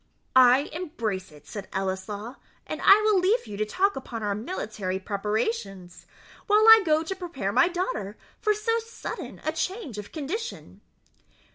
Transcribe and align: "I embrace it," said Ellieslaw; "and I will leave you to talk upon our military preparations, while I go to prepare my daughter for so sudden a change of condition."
"I 0.35 0.61
embrace 0.73 1.31
it," 1.31 1.45
said 1.45 1.67
Ellieslaw; 1.71 2.37
"and 2.65 2.81
I 2.81 3.01
will 3.05 3.19
leave 3.19 3.45
you 3.45 3.55
to 3.57 3.65
talk 3.67 3.95
upon 3.95 4.23
our 4.23 4.33
military 4.33 4.97
preparations, 4.97 6.07
while 6.47 6.65
I 6.67 6.81
go 6.83 7.03
to 7.03 7.15
prepare 7.15 7.51
my 7.51 7.67
daughter 7.67 8.17
for 8.39 8.55
so 8.55 8.79
sudden 8.79 9.39
a 9.45 9.51
change 9.51 9.99
of 9.99 10.11
condition." 10.11 10.81